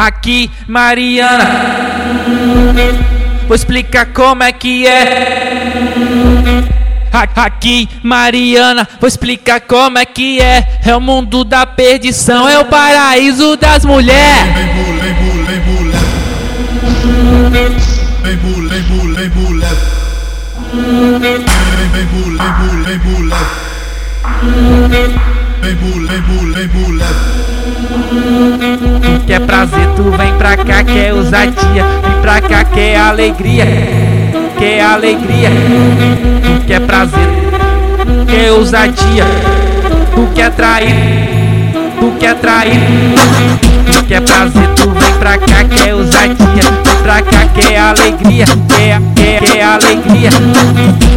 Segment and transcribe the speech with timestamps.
[0.00, 1.44] Aqui, Mariana.
[3.46, 6.64] Vou explicar como é que é.
[7.36, 10.80] Aqui, Mariana, vou explicar como é que é.
[10.86, 14.54] É o mundo da perdição, é o paraíso das mulheres.
[14.54, 14.74] Vem
[25.76, 27.49] mulher, mulher, mulher.
[29.26, 31.84] Quer prazer, tu vem pra cá, quer ousadia.
[32.02, 33.64] Vem pra cá, quer alegria.
[34.58, 35.50] Quer alegria.
[36.42, 37.28] Tu quer prazer,
[38.26, 39.24] quer ousadia.
[40.14, 40.94] Tu quer trair,
[41.98, 42.80] tu quer trair.
[44.08, 46.36] Quer prazer, tu vem pra cá, quer ousadia.
[46.84, 48.46] Vem pra cá, quer alegria.
[48.68, 50.30] Quer, quer, quer alegria.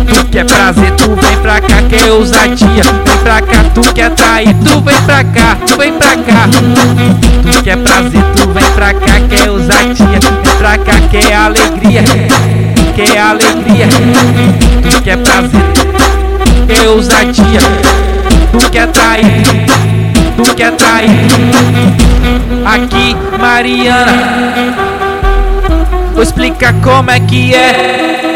[0.07, 1.15] Tu quer prazer, tu
[1.53, 2.83] pra cá, quer ousadia.
[3.05, 6.49] Vem pra cá, tu quer trair, tu vem pra cá, tu vem pra cá.
[7.43, 9.95] Tu quer prazer, tu vem pra cá, quer ousadia.
[9.95, 12.03] Vem pra cá, quer alegria.
[12.95, 13.87] Quer alegria.
[14.81, 15.61] Tu quer prazer,
[16.67, 17.59] quer ousadia.
[18.51, 19.43] Tu quer trair,
[20.35, 21.09] tu quer trair.
[22.65, 24.13] Aqui, Mariana.
[26.13, 28.32] Vou explicar como é que é.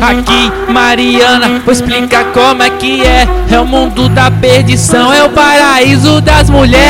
[0.00, 3.26] Aqui, Mariana, vou explicar como é que é.
[3.50, 6.80] É o mundo da perdição, é o paraíso das mulheres.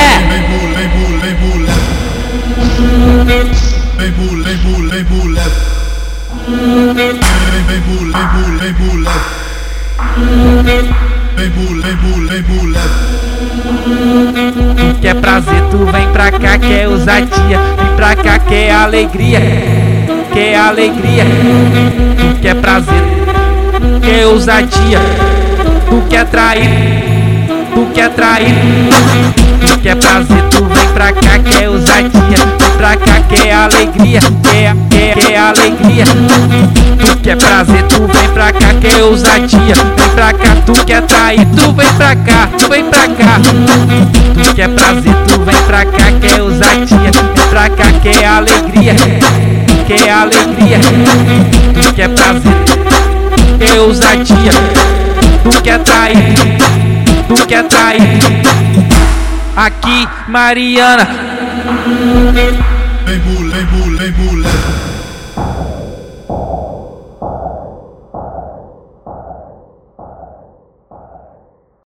[14.77, 17.59] Tu quer prazer, tu vem pra cá, quer ousadia.
[17.77, 19.41] Vem pra cá, quer alegria.
[20.33, 21.25] Quer alegria.
[22.71, 25.01] Tu quer prazer, ousadia.
[25.89, 26.69] Tu quer trair,
[27.75, 28.55] tu quer trair.
[29.61, 32.39] Tu quer prazer, tu vem pra cá, quer ousadia.
[32.77, 34.21] Pra cá, quer alegria.
[34.45, 36.05] Quer, quer, quer alegria.
[37.01, 39.75] Tu quer prazer, tu vem pra cá, quer ousadia.
[39.97, 41.45] Vem pra cá, tu quer trair.
[41.47, 43.41] Tu vem pra cá, tu vem pra cá.
[44.33, 47.11] Tu quer prazer, tu vem pra cá, quer ousadia.
[47.35, 48.95] Vem pra cá, quer alegria.
[49.89, 50.79] Quer alegria.
[51.75, 52.60] Tu quer prazer,
[53.81, 54.53] ousadia.
[55.43, 56.17] Tu quer trair,
[57.29, 58.03] tu quer trair.
[59.57, 61.07] Aqui, Mariana.
[63.07, 65.00] Vem mulher, mulher, mulher.